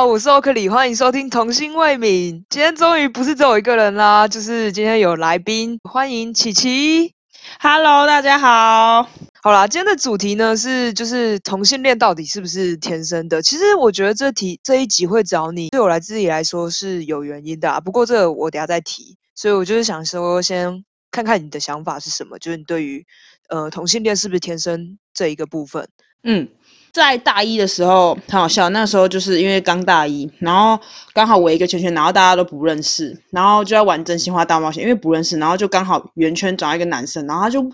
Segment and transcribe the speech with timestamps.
[0.00, 2.42] 好，我是欧克里，欢迎收听童心未泯。
[2.48, 7.12] 今天终于不是只有一个人啦，就是今天有来宾，欢迎琪琪。
[7.60, 9.06] Hello，大家好。
[9.42, 13.42] 好啦，今天的主题呢是就是同性恋到底是不是天生的？
[13.42, 17.78] 其实我觉得这题这一集会找你，对我来自己来说是有原因的啊。
[17.78, 23.04] 不过这个我等下再提，所以我就是想说，先看看你的想法是什么，就是你对于
[23.50, 25.86] 呃同性恋是不是天生这一个部分。
[26.22, 26.48] 嗯，
[26.92, 37.70] 在大一的时候很好笑，那时候就是因为刚大一，然后刚好围一个圈圈，然后大家都不认识，然后就要玩真心话大冒险，因为不认识，然后就刚好圆圈找到一个男生，然后他就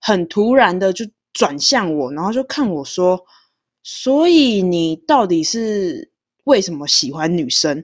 [0.00, 3.24] 很突然的就转向我，然后就看我说，
[3.82, 6.12] 所以你到底是
[6.44, 7.82] 为什么喜欢女生？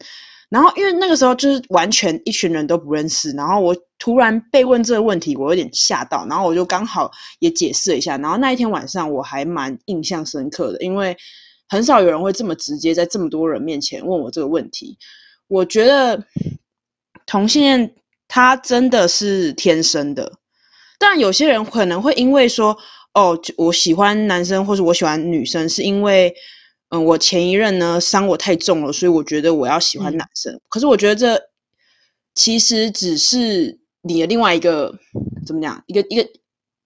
[0.49, 11.17] 然后因为那个时候就是完全一群人都不认识，然后我突然被问这个问题，我有点吓到，然后我就刚好也解释了一下，然后那一天晚上我还蛮印象深刻的，因为
[11.69, 14.99] 很少有人会这么直接在这么多人面前问我这个问题。
[15.49, 16.25] 我觉得
[17.27, 17.95] 同性恋
[18.29, 20.35] 他真的是天生的，
[20.99, 22.79] 但有些人可能会因为说，
[23.15, 26.35] 哦，我喜欢男生或者我喜欢女生，是因为，
[26.89, 30.61] 嗯，我前一任呢伤我太重了，所以我觉得我要喜欢嗯男生。
[30.69, 31.43] 可是我觉得这
[32.35, 34.99] 其实只是你的另外一个
[35.47, 36.29] 怎么讲，一个一个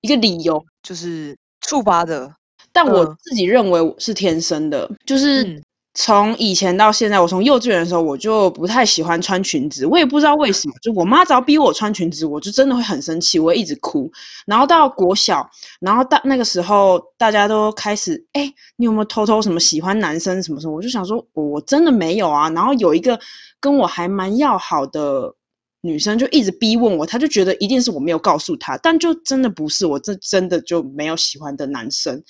[0.00, 0.64] 一个理由。
[0.82, 2.34] 就是触发的，
[2.72, 14.10] 但我嗯自己认为我是天生的，就是嗯从以前到现在，我从幼稚园的时候我就不太喜欢穿裙子，我也不知道为什么，就我妈只要逼我穿裙子，我就真的会很生气，我会一直哭。
[14.46, 20.74] 然后到国小，然后大那个时候大家都开始，哎，你有没有偷偷什么喜欢男生什么什么？
[20.74, 22.48] 我就想说，我我真的没有啊。
[22.50, 23.18] 然后有一个
[23.60, 25.34] 跟我还蛮要好的。
[25.82, 32.22] 女生就一直逼问我，她就觉得一定是我没有告诉她，但就真的不是，我这真的就没有喜欢的男生。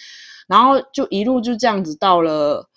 [0.46, 2.69] 然后就一路就这样子到了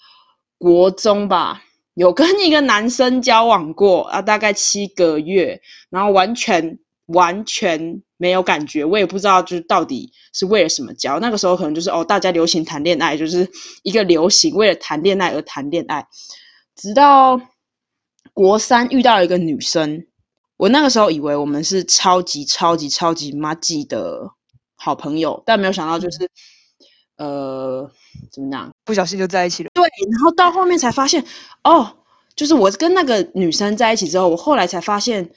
[0.63, 1.61] 国中吧，
[1.93, 11.19] 有跟一个男生交往过啊，大概七个月，然后完全完全没有感觉，我也不知道就是到底是为了什么交。
[11.19, 13.51] 那个时候可能就是哦，大家流行谈恋爱，就是
[13.83, 16.07] 一个流行为了谈恋爱而谈恋爱，
[16.77, 17.41] 直到
[18.33, 20.05] 国三遇到一个女生，
[20.55, 24.29] 我那个时候以为我们是超级超级超级妈记的
[24.77, 26.29] 好朋友，但没有想到就是、
[27.17, 27.91] 呃
[28.31, 28.71] 怎么讲？
[28.85, 29.69] 不小心就在一起了。
[29.97, 31.25] 对，然后到后面才发现，
[31.63, 31.97] 哦，
[32.35, 35.31] 就是我跟那个女生在一起之后，我后来才发现，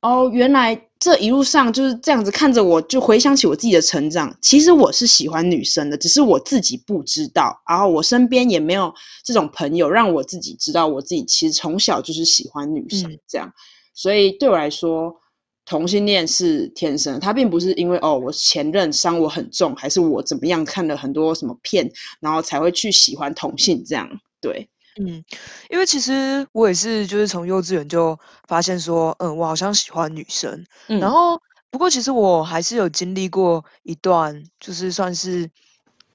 [0.00, 4.36] 哦，原来这一路上就是这样子看着我，就回想起我自己的成长。
[4.40, 8.94] 其实我是喜欢女生的，只是我自己不知道，然后我身边也没有
[9.24, 13.52] 这种朋友让我自己知道，我自己其实从小就是喜欢女生嗯这样。
[13.94, 15.16] 所以对我来说，
[15.64, 21.90] 同性恋是天生的，它并不是因为哦我前任伤我很重，还是我怎么样看了很多什么片，
[22.20, 24.08] 然后才会去喜欢同性这样。
[24.40, 24.68] 对，
[25.00, 25.24] 嗯，
[25.70, 28.18] 因为其实我也是，就是从幼稚园就
[28.48, 30.66] 发现说，嗯，我好像喜欢女生。
[30.88, 31.40] 嗯，然后，
[31.70, 35.48] 不过其实我还是有经历过一段，就是算是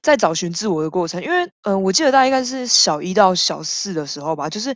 [0.02, 1.22] 在找寻自我的过程。
[1.22, 4.68] 因为，嗯，我记得大概应该是小一到小四的时候吧，就是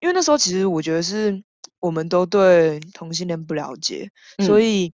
[0.00, 1.40] 因为那时候其实我觉得是
[1.82, 4.08] 我们都对同性恋不了解，
[4.46, 4.92] 所嗯以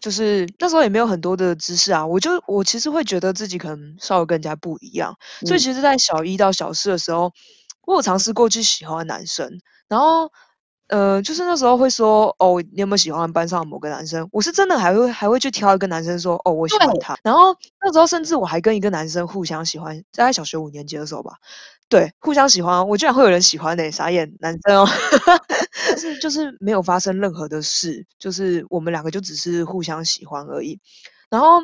[0.00, 2.04] 就是那时候也没有很多的知识啊。
[2.04, 5.14] 我就我其实会觉得自己可能稍微跟人家不一样。
[5.46, 7.30] 所以嗯其实，在小一到小四的时候，
[7.86, 10.32] 我有尝试过去喜欢男生，然后，
[10.88, 14.26] 呃，就是那时候会说，哦，你有没有喜欢班上某个男生？
[14.32, 17.16] 我是真的还会还会去挑一个男生说，哦，我喜欢他。
[17.22, 21.32] 然后那时候甚至我还跟一个男生互相喜欢，大概小学五年级的时候吧，
[21.88, 24.88] 对，互相喜欢，我居然会有人喜欢呢、傻眼，男生哦，
[25.92, 30.80] 但是就是没有发生任何的事，就是我们两个就只是互相喜欢而已。
[31.28, 31.60] 然后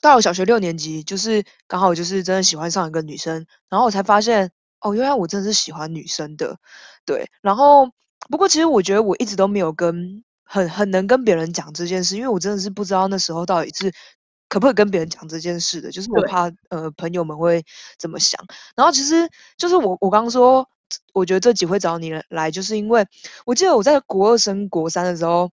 [0.00, 4.50] 到了小学六年级，就是刚好就是真的喜欢上一个女生，然后我才发现，
[4.80, 6.56] 哦，原来我真的是喜欢女生的，
[7.04, 7.30] 对。
[7.42, 7.90] 然后
[8.30, 13.92] 不过其实我觉得我一直都没有跟很很能跟别人讲这件事，因为我真的是不知道那时候到底是
[14.48, 17.62] 可不可以跟别人讲这件事的，就是我怕呃朋友们会
[17.98, 18.42] 怎么想。
[18.74, 19.28] 然后其实
[19.58, 20.68] 就是我我刚说，
[21.12, 23.06] 我觉得这集会找你来，就是因为
[23.44, 25.50] 我记得我在国二升国三的时候，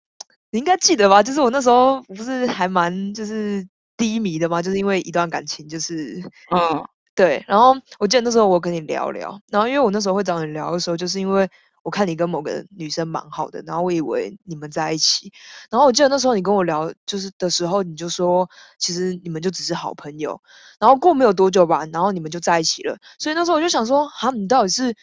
[0.52, 1.22] 你应该记得吧？
[1.22, 3.68] 就是我那时候不是还蛮就是
[3.98, 6.86] 低迷的嘛，就是因为一段感情，就是嗯
[7.16, 7.44] 对。
[7.48, 11.50] 然后我记得那时候我跟你聊聊，然后因为我那时候会找你聊的时候，就是因为
[11.84, 15.32] 我看你跟某个女生蛮好的，然后我以为你们在一起。
[15.70, 20.42] 然后我记得那时候你跟我聊就是的时候，你就说其实你们就只是好朋友。
[20.80, 22.98] 然后过没有多久吧，然后你们就在一起了。
[23.18, 24.96] 所以那时候我就想说，哈，你到底是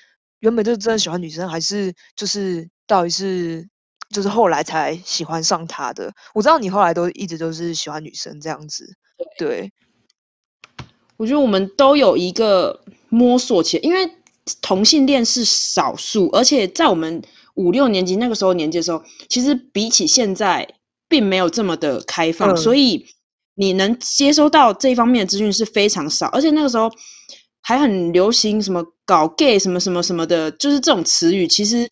[0.45, 3.67] 原本就真的喜欢女生，还是就是到底是
[4.11, 6.13] 就是后来才喜欢上她的？
[6.35, 8.95] 我知道你后来都一直都是喜欢女生这样子，
[9.39, 9.73] 对，
[11.17, 14.11] 我觉得我们都有一个摸索期，因为
[14.61, 17.23] 同性恋是少数，而且在我们
[17.55, 20.75] 五六年级那个时候年纪的时候，其实比起现在，
[21.09, 23.07] 并没有这么的开放，嗯所以
[23.55, 26.91] 你能接收到这一方面的资讯是非常少，而且那个时候
[27.67, 31.89] 还很流行什么搞 gay 什么什么什么的，就是这种词语，其实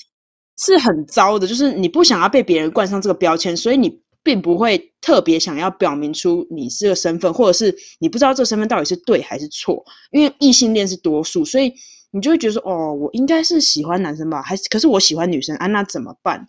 [0.59, 11.73] 是很糟的，就是你不想要被别人冠上这个标签，所以你并不会特别想要表明出你这个身份，或者是你不知道这个身份到底是对还是错，因为异性恋是多数，所以
[12.11, 16.49] 你就会觉得，哦，我应该是喜欢男生吧，还是可是我喜欢女生啊，那怎么办？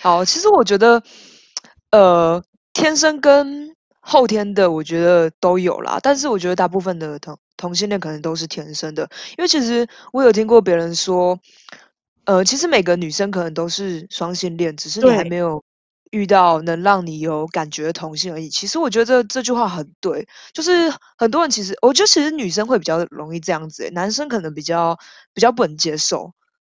[0.00, 1.02] 好，其实我觉得，
[1.90, 2.40] 呃，
[2.72, 5.98] 天生跟后天的，我觉得都有啦。
[6.00, 11.38] 但是我觉得大部分的同同性恋可能都是天生的，因为其实我有听过别人说，
[12.24, 15.62] 呃，其实每个女生可能都是双性恋，只是你还对没有
[16.10, 18.48] 遇到能让你有感觉的同性而已。
[18.48, 24.98] 其实我觉得这句话很对，就是很多人其实，我觉得其实女生会比较容易这样子欸、男生可能比较
[25.34, 26.32] 比较不能接受。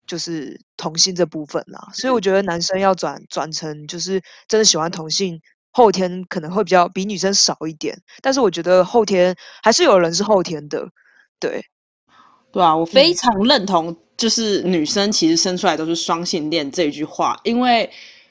[0.08, 5.40] 就是同性这部分啦，所以我觉得男生要转转成就是真的喜欢同性，
[5.76, 10.88] 后天可能会比较比女生少一点，但是我觉得后天还是有人是后天的，
[11.38, 11.62] 对，
[12.50, 13.14] 对啊，我非嗯。
[13.14, 17.90] 常认同，就是女生其实生出来都是双性恋这一句话，因为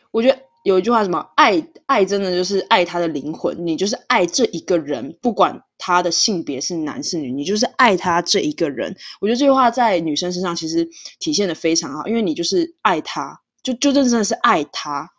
[0.10, 8.96] 我觉得有一句话什么爱爱真的就是爱他的灵魂，你就是爱这一个人，不管他的性别是男是女，你就是爱他这一个人。
[9.22, 10.90] 我觉得这句话在女生身上其实
[11.20, 15.12] 体现的非常好，因为你就是爱他，就就真的是爱他，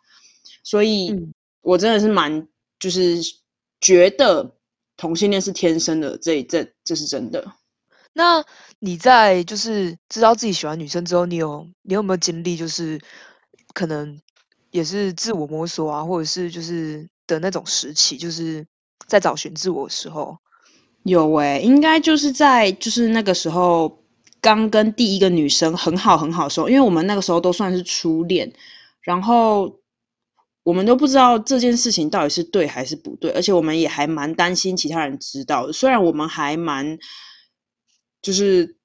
[0.63, 1.33] 所以嗯
[1.67, 2.47] 我真的是蛮
[2.79, 3.17] 就是
[3.81, 4.55] 觉得
[4.95, 7.51] 同性恋是天生的，这这这是真的。
[8.13, 8.45] 那
[8.79, 13.01] 你在就是知道自己喜欢女生之后，你有你有没有经历就是
[13.73, 14.17] 可能
[14.71, 18.65] 也是自我摸索啊，或者是就是的那种时期，就是
[19.05, 20.37] 在找寻自我的时候，
[21.03, 24.01] 有诶、应该就是在就是那个时候
[24.39, 28.53] 刚跟第一个女生很好很好的时候，因为我们那个时候都算是初恋，
[29.01, 29.76] 然后
[30.67, 35.71] 我们都不知道这件事情到底是对还是不对，而且我们也还蛮担心其他人知道。
[35.71, 36.99] 虽然我们还蛮
[38.21, 38.75] 就是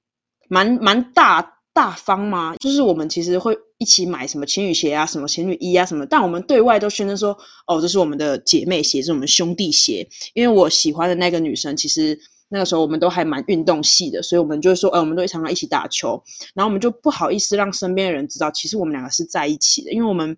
[0.49, 7.37] 蛮蛮大大方嘛，就是我们其实会一起买什么情侣鞋啊、什么情侣衣啊什么，但我们对外都宣称说，
[7.67, 10.08] 哦，这是我们的姐妹鞋，这是我们兄弟鞋。
[10.35, 12.17] 因为我喜欢的那个女生，其实
[12.49, 16.23] 那个时候我们都还蛮运动系的，所以我们就会说，呃，我们都会常常一起打球，
[16.55, 20.37] 然后我们就不好意思让身边的人知道，其实我们两个是在一起的，因为我们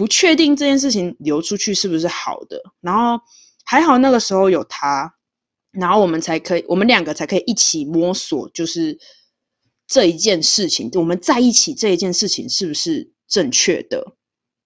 [0.00, 2.58] 不确定这件事情流出去是不是好的。
[2.80, 3.22] 然后
[3.66, 5.14] 还好那个时候有他，
[5.72, 8.98] 然后我们才可以，我们两个才可以一起摸索，就是
[9.86, 14.16] 这一件事情，我们在一起这一件事情是不是正确的？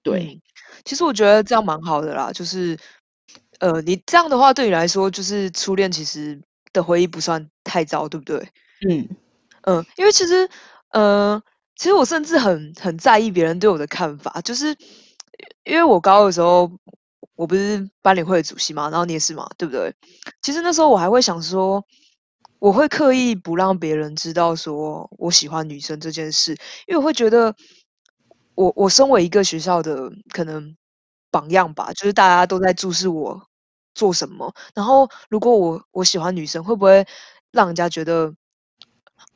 [0.05, 0.41] 对，嗯，
[0.85, 2.79] 其实我觉得这样蛮好的啦，就是，
[3.59, 6.41] 呃，你这样的话对你来说，就是初恋其实
[6.73, 8.39] 的回忆不算太糟，对不对？
[8.89, 9.09] 嗯，
[9.63, 10.49] 嗯，因为其实，
[10.93, 11.43] 呃，
[11.75, 14.77] 其实我甚至很很在意别人对我的看法，就是
[15.65, 16.71] 因为我高二的时候，
[17.37, 19.95] 我不是班里会的主席嘛，然后你也是嘛，对不对？
[20.43, 21.85] 其实那时候我还会想说，
[22.59, 26.53] 我会刻意不让别人知道说我喜欢女生这件事，
[26.87, 27.55] 因为我会觉得
[28.55, 30.77] 我我身为一个学校的可能
[31.31, 33.49] 榜样吧，就是大家都在注视我
[33.95, 37.07] 做什么，然后如果我我喜欢女生，会不会
[37.53, 38.33] 让人家觉得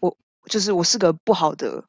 [0.00, 1.84] 我就是我是个不好的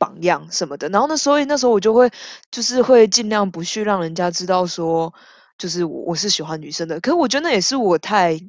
[0.00, 0.88] 榜样什么的？
[0.88, 2.10] 然后呢，所以那时候我就会
[2.50, 5.12] 就是会尽量不去让人家知道说，
[5.58, 6.98] 就是我我是喜欢女生的。
[7.00, 8.40] 可是我觉得那也是我太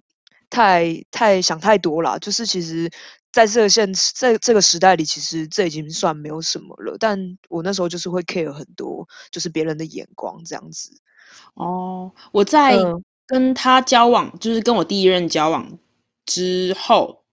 [0.50, 2.89] 太太想太多了，就是其实
[3.34, 6.96] 在这个现在这个时代里，其实这已经算没有什么了。
[6.98, 10.91] 但我那时候就是会 care 很多，就是别人的眼光这样子。
[11.55, 15.77] 哦，我在嗯跟他交往，就是跟我第一任交往
[16.25, 17.24] 之后，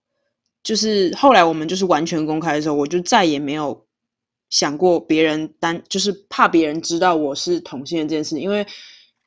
[0.63, 3.85] 就是后来我们就是完全公开的时候，我就再也没有
[4.49, 8.65] 想过别人担，就是怕别人知道我是同性恋这件事，因为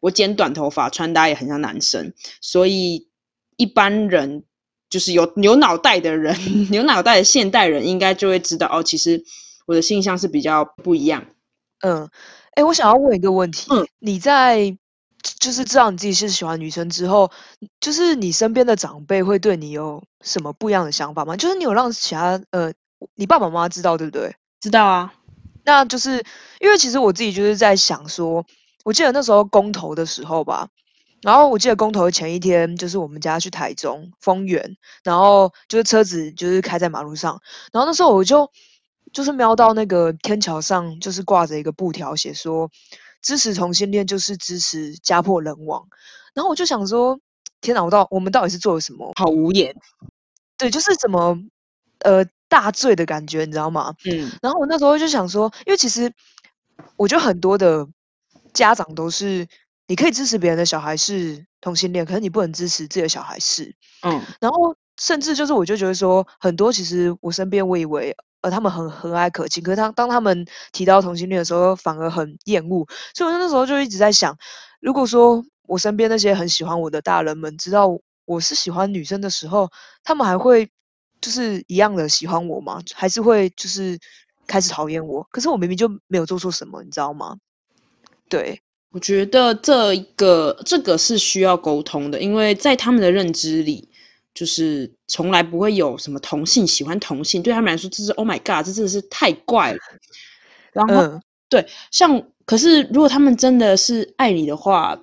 [0.01, 3.09] 我剪短头发，穿搭也很像男生，所以
[3.57, 4.45] 一般人
[4.91, 6.37] 就是有有脑袋的人，
[6.73, 9.25] 有脑袋的现代人应该就会知道哦，其实
[9.67, 11.25] 我的性向是比较不一样。
[11.81, 12.11] 嗯，
[12.55, 14.77] 哎，我想要问一个问题，嗯你在
[15.39, 17.31] 就是知道你自己是喜欢女生之后，
[17.79, 21.37] 就是你身边的长辈会对你有什么不一样的想法吗？
[21.37, 22.73] 就是你有让其他呃，
[23.15, 24.35] 你爸爸妈妈知道对不对？
[24.63, 25.13] 知道啊，
[25.65, 26.25] 那就是
[26.61, 28.47] 因为其实我自己就是在想说，
[28.85, 30.69] 我记得那时候公投的时候吧，
[31.21, 37.41] 然后我记得公投的前一天，就是我们家去台中丰原，然后就是车子就是开在马路上，
[37.73, 38.49] 然后那时候我就
[39.13, 42.71] 就是瞄到那个天桥上就是挂着一个布条，写说
[43.21, 45.85] 支持同性恋就是支持家破人亡，
[46.35, 47.19] 然后我就想说，
[47.61, 49.11] 天哪，我到我们到底是做了什么？
[49.19, 49.75] 好无言。
[50.59, 51.37] 对，就是怎么，
[52.01, 53.95] 呃，大醉的感觉，你知道吗？
[54.05, 56.13] 嗯然后我那时候就想说，因为其实
[56.97, 57.89] 我觉得很多的
[58.53, 59.47] 家长都是，
[59.87, 63.75] 你可以支持别人的小孩是同性恋，可是你不能支持自己的小孩是。
[64.07, 72.87] 嗯然后甚至就是我就觉得说，很多其实我身边我以为呃他们很和蔼可亲，可是当当他们提到同性恋的时候，反而很厌恶。
[73.15, 74.37] 所以我那时候就一直在想，
[74.81, 77.89] 如果说我身边那些很喜欢我的大人们知道
[78.27, 79.71] 我是喜欢女生的时候，
[80.05, 80.69] 他们还会
[81.23, 82.83] 就是一样的喜欢我吗？
[82.93, 83.99] 还是会就是
[84.47, 85.27] 开始讨厌我？
[85.31, 87.39] 可是我明明就没有做错什么，你知道吗？
[88.29, 88.61] 对，
[88.91, 93.89] 我觉得这一个这个是需要沟通的，因为在他们的认知里，
[94.35, 99.79] 就是从来不会有什么同性喜欢同性，对他们来说，这是 Oh my God，这真的是太怪了。
[100.73, 104.99] 然后、嗯对，像可是如果他们真的是爱你的话，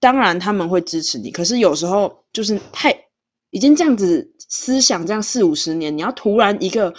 [0.00, 1.30] 当然他们会支持你。
[1.30, 3.07] 可是有时候就是太
[3.50, 6.94] 已经这样子思想这样四五十年，你要突然一个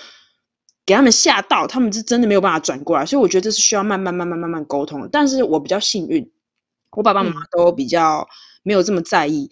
[0.85, 3.05] 给他们吓到，他们是真的没有办法转过来。
[3.05, 5.07] 所以我觉得这是需要慢慢慢慢慢慢沟通。
[5.11, 6.31] 但是我比较幸运，
[6.91, 8.27] 我爸爸妈妈嗯都比较
[8.63, 9.49] 没有这么在意。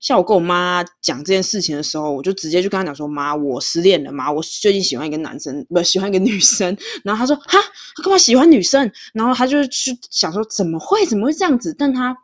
[0.00, 7.58] 像我跟我妈讲这件事情的时候，我就直接就跟她讲说：“妈，我失恋了，妈，我最近喜欢一个男生，不喜欢一个女生。”然后她说：“哈，
[7.96, 11.04] 她干嘛喜欢女生？”然后她就去想说：“怎么会？
[11.04, 12.16] 怎么会这样子？”但她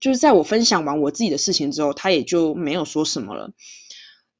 [0.00, 3.52] 就是在我分享完我自己的事情之后，他也就没有说什么了。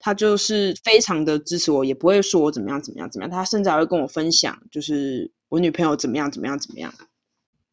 [0.03, 3.31] 他就是非常的支持我，也不会说我怎么样怎么样怎么样。
[3.31, 6.95] 他甚至还会跟我分享，就是我女朋友怎么样怎么样怎么样。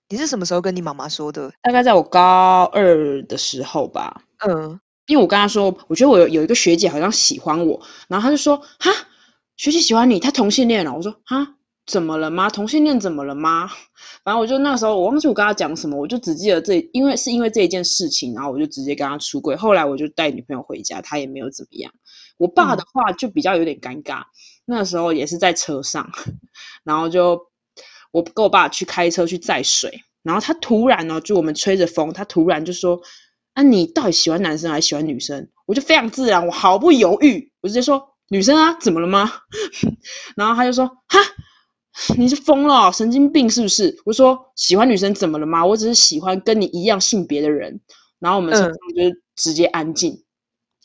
[0.10, 1.54] 你是什么时候跟你妈妈说的？
[1.62, 8.92] 大概在我高二的时候吧，嗯因为我跟她说，我觉得我有有一个学姐好像喜欢我，然后她就说：“哈，
[9.56, 11.56] 学姐喜欢你，她同性恋了。”我说：“哈，
[11.88, 12.50] 怎么了吗？
[12.50, 13.72] 同性恋怎么了吗？”
[14.24, 19.56] 反正我就那时候我忘记我跟他讲什么，我就只记得这，因为是因为这一件事情，然后我就直接跟他出轨。
[19.56, 21.92] 后来我就带女朋友回家，他也没有怎么样。
[22.38, 24.24] 我爸的话就比较有点尴尬，
[24.66, 26.12] 那时候也是在车上，
[26.84, 27.48] 然后就
[28.12, 33.02] 我跟我爸去开车去载水，然后他突然呢，就我们吹着风，他突然就说
[33.56, 39.32] ：“啊，你到底喜欢男生还是喜欢女生？”我就非常自然，我毫不犹豫，我直接说：“女生啊，怎么了吗？”
[40.36, 41.20] 然后他就说：“哈，
[42.18, 45.66] 你是疯了，神经病是不是？”我说：“喜欢女生怎么了吗？
[45.66, 47.80] 我只是喜欢跟你一样性别的人。”
[48.20, 48.60] 然后我们就
[49.04, 50.24] 是直接安静。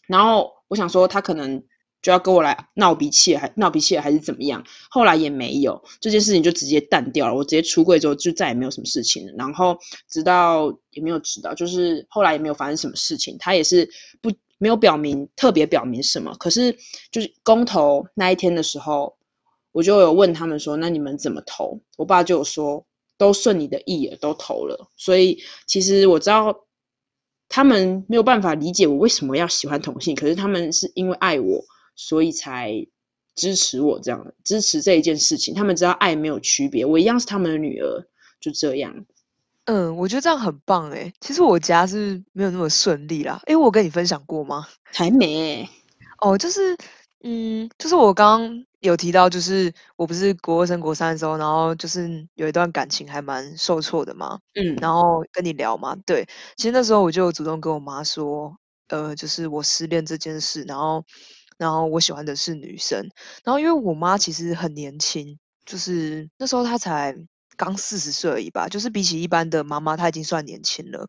[0.06, 1.62] 然后我想说，他可能
[2.02, 4.64] 就要跟我来闹脾气，还闹脾气还是怎么样？
[4.90, 7.34] 后来也没有，这件事情就直接淡掉了。
[7.34, 9.32] 我直接出柜之后，就再也没有什么事情了。
[9.38, 9.78] 然后
[10.08, 13.36] 直到也没有知道，就是后来也没有发生什么事情。
[13.38, 13.88] 他也是
[14.20, 16.34] 不没有表明特别表明什么。
[16.38, 16.76] 可是
[17.10, 19.16] 就是公投那一天的时候，
[19.72, 22.86] 我就有问他们说：“那你们怎么投？”我爸就有说
[23.18, 26.64] ：“都顺你的意了，都投了。”所以其实我知道。
[27.54, 32.86] 他们没有办法理解我为什么要喜欢同性，可是他们是因为爱我，所以才
[33.34, 35.52] 支持我这样，支持这一件事情。
[35.52, 38.06] 他们知道爱没有区别，我一样是他们的女儿，
[38.40, 39.04] 就这样。
[39.66, 41.12] 嗯，我觉得这样很棒诶。
[41.20, 44.66] 其实我家是没有那么顺利啦，哎，我跟你分享过吗？
[44.84, 45.68] 还没、欸，
[46.22, 46.74] 哦，就是，
[47.22, 58.54] 嗯，就是我刚刚有提到，就是我不是国二升国三的时候，然后就是有一段感情还蛮受挫的嘛，嗯然后跟你聊嘛，对，其实那时候我就主动跟我妈说，
[58.88, 61.04] 呃，就是我失恋这件事，然后，
[61.58, 63.08] 然后我喜欢的是女生，
[63.44, 67.16] 然后因为我妈其实很年轻，就是那时候她才
[67.56, 71.06] 刚四十岁而已吧，就是比起一般的妈妈，她已经算年轻了。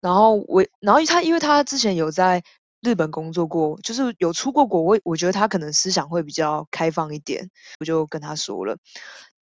[0.00, 2.40] 然后我，然后她因为她之前有在
[2.80, 7.48] 日本工作过，就是有出过国，我我觉得他可能思想会比较开放一点，
[7.80, 8.76] 我就跟他说了。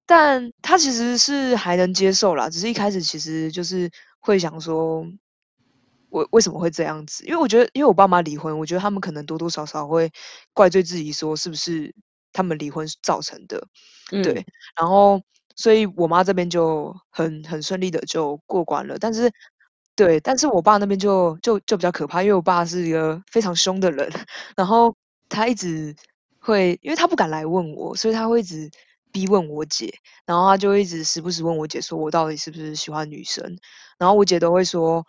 [0.05, 5.05] 但他其实是还能接受啦，只是一开始其实就是会想说，
[6.09, 7.25] 我为什么会这样子？
[7.25, 10.09] 因为我觉得，因为我爸妈离婚，我觉得他们可能多多少少会
[10.53, 11.93] 怪罪自己，说是不是
[12.31, 13.61] 他们离婚造成的。
[14.13, 14.45] 嗯，对，
[14.79, 15.21] 然后
[15.57, 19.29] 所以我妈这边就很很顺利的就过关了，但是
[19.97, 24.07] 对，但是我爸那边就就就比较可怕，因为我爸是一个非常凶的人，
[24.55, 24.95] 然后
[25.27, 25.93] 他一直
[26.39, 28.69] 会，因为他不敢来问我，所以他会一直
[29.11, 29.91] 逼问我姐，
[30.25, 33.43] 然后他就一直时不时问我姐说我到底是不是喜欢女生，
[33.97, 35.03] 然后我姐都会说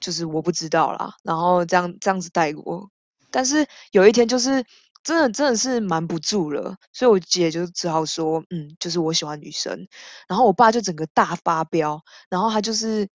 [0.00, 2.88] 就是我不知道啦，然后这样这样子带过，
[3.30, 4.64] 但是有一天就是
[5.04, 9.86] 真的真的是瞒不住了，所以我姐就只好说，嗯，就是我喜欢女生。
[10.26, 12.00] 然后我爸就整个大发飙，
[12.30, 13.06] 然后他就是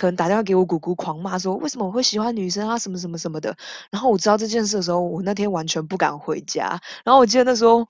[0.00, 3.54] 可能打电话给我姑姑狂骂说，为什么我会喜欢女生啊，什么什么什么的。
[3.90, 6.80] 然后我知道这件事的时候，我那天完全不敢回家。
[7.04, 7.86] 然后我记得那时候。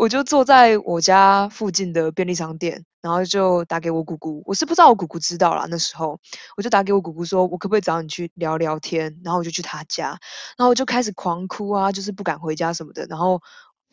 [0.00, 4.40] 我就坐在我家附近的便利商店，然后就打给我姑姑。
[4.46, 6.20] 我是不知道我姑姑知道啦，那时候
[6.56, 9.20] 我就打给我姑姑说，我可不可以找你去聊聊天？
[9.24, 10.10] 然后我就去她家，
[10.56, 13.06] 然后我就开始狂哭啊，就是不敢回家什么的。
[13.06, 13.40] 然后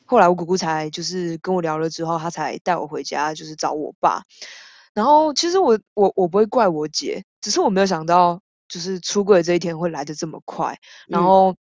[0.06, 4.22] 后来我姑姑才就是跟我聊了之后，她才带我回家，就是找我爸。
[4.94, 10.76] 然后其实我我我不会怪我姐，只是我没有想到，就是出柜这一天会来的这么快。
[11.08, 11.56] 然嗯后，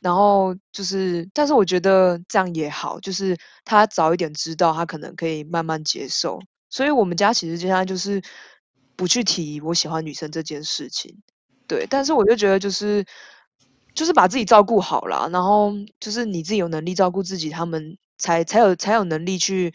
[0.00, 6.40] 然后就是，但是我觉得这样也好，就是他早一点知道，他可能可以慢慢接受。
[6.70, 8.20] 所以我们家其实接下来就是
[8.96, 11.16] 不去提我喜欢女生这件事情。
[11.68, 13.04] 对，但是我就觉得就是
[13.94, 19.72] 就是把自己照顾好了，然后就是你自己有能力照顾自己，他们才才有才有能力去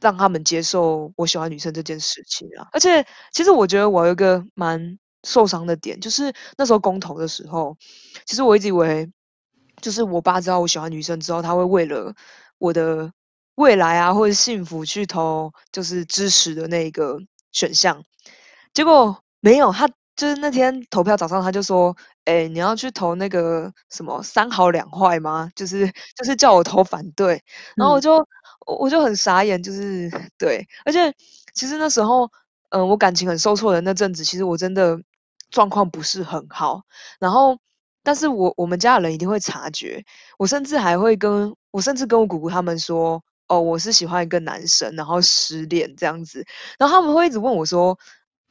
[0.00, 2.68] 让他们接受我喜欢女生这件事情啊。
[2.72, 7.76] 而且其实我觉得我有一个蛮受伤的点，就是那时候公投的时候，
[8.24, 9.10] 其实我一直以为
[9.80, 12.14] 就是我爸知道我喜欢女生之后，他会为了
[12.58, 13.12] 我的
[13.56, 17.18] 未来啊或者幸福去投就是支持的那个
[17.52, 18.02] 选项。
[18.72, 27.42] 结果没有，他就是那天投票早上他就说：“哎、你要去投那个什么三好两坏吗？”就是就是叫我投反对，
[27.74, 28.26] 然后我嗯就我
[28.78, 31.12] 我就很傻眼，就是对，而且
[31.54, 32.30] 其实那时候，
[32.70, 35.00] 嗯、我感情很受挫的那阵子，其实我真的
[35.50, 36.82] 状况不是很好，
[37.18, 37.58] 然后
[38.02, 40.04] 但是我我们家的人一定会察觉，
[40.38, 46.46] 我甚至还会跟我甚至跟我姑姑他们说，哦，我是喜欢一个男生，然后失恋这样子，
[46.78, 47.98] 然后他们会一直问我说，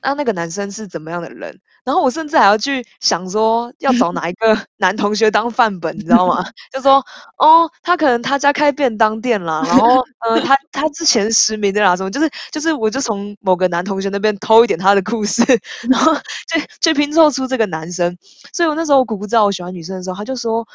[0.01, 1.59] 那那个男生是怎么样的人？
[1.83, 6.43] 然后我甚至还要去想说，要找哪一个 男同学当范本，你知道吗？
[6.71, 7.03] 就说
[7.37, 15.43] 哦，他可能他家开便当店啦，然后呃，他他之前实名的啦，什么就是就是，我就从某个男同学那边偷一点他的故事，
[15.89, 16.13] 然后
[16.47, 18.15] 就去拼凑出这个男生。
[18.53, 20.65] 所以我那时候我姑姑知道我喜欢女生的时候，他就说。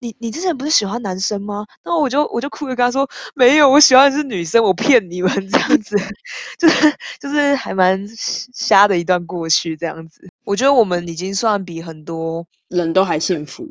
[0.00, 1.64] 你你之前不是喜欢男生吗？
[1.82, 5.96] 然后我就我就哭着跟他说没有，我喜欢的是女生，我骗你们这样子，
[6.58, 8.06] 就是就是还蛮
[8.52, 10.28] 瞎的一段过去这样子。
[10.44, 13.66] 我觉得我们已经算比很多人都还幸福。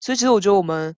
[0.00, 0.94] 所以其实我觉得我们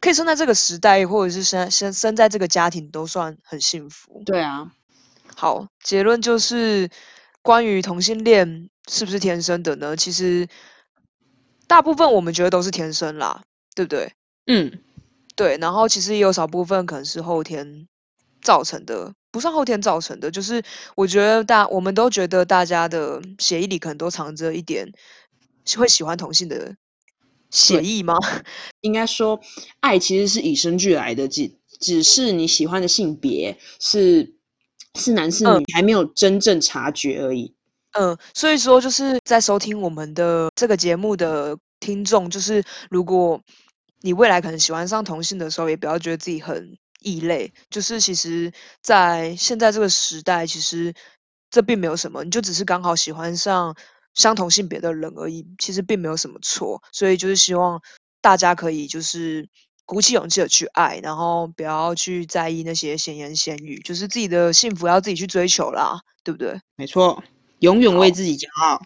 [0.00, 4.22] 可以生在这个时代，或者是生生生在这个家庭，都算很幸福。
[4.24, 4.70] 对啊，
[5.34, 6.88] 好，结论就是
[7.42, 9.96] 关于同性恋是不是天生的呢？
[9.96, 10.48] 其实
[11.68, 13.42] 大部分我们觉得都是天生啦，
[13.76, 14.12] 对不对？
[14.46, 14.72] 嗯，
[15.36, 17.86] 对，然后其实也有少部分可能是后天
[18.42, 20.62] 造成的，不算后天造成的，就是
[20.94, 24.90] 我觉得大我们都觉得大家的血液里可能都藏着一点
[25.76, 26.74] 会喜欢同性的
[27.50, 28.14] 血对液吗？
[28.80, 29.38] 应该说，
[29.80, 34.34] 爱其实是与生俱来的，只只是你喜欢的性别是
[34.94, 37.54] 是男是嗯女，还没有真正察觉而已。
[37.92, 43.40] 嗯，所以说就是在收听我们的这个节目的听众，就是如果
[44.00, 47.52] 你未来可能喜欢上同性的时候，也不要觉得自己很异类。
[47.70, 50.94] 就是其实，在现在这个时代，其实
[51.50, 53.76] 这并没有什么，你就只是刚好喜欢上
[54.14, 56.82] 相同性别的人而已，其实并没有什么错。
[56.92, 57.80] 所以就是希望
[58.20, 59.48] 大家可以就是
[59.84, 66.60] 鼓起勇气的去爱，然后不要去在意那些闲言闲语，就是自己的幸福要自己去追求啦，对不对？
[66.76, 67.22] 没错，
[67.60, 68.82] 永远为自己骄傲。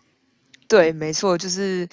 [0.69, 1.89] 对，没错，就是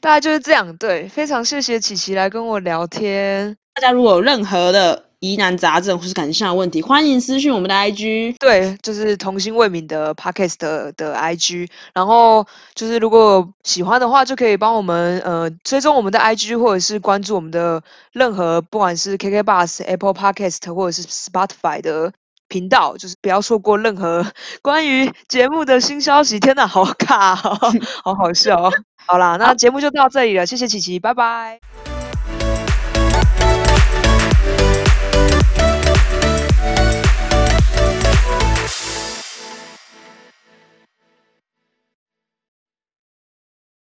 [0.00, 0.76] 大概就是这样。
[0.76, 3.56] 对，非常谢谢琪琪来跟我聊天。
[3.74, 8.34] 大家如果有任何的疑难杂症或是感情上的问题，欢迎私讯我们的 IG。
[8.38, 17.82] 对，就是童心未泯的 Podcast 的的 IG，然后就是如果喜欢的话，就可以帮我们呃追踪我们的 IG，或者是关注我们的
[18.12, 22.10] 任何不管是 KK Bus、Apple Podcast 或者是 Spotify 的
[22.50, 24.26] 频道，就是不要错过任何
[24.60, 26.38] 关于节目的新消息。
[26.38, 27.58] 天呐，好卡、哦，
[28.04, 28.72] 好好笑、哦。
[29.06, 31.99] 好啦，那节目就到这里了，谢谢琪琪，拜拜。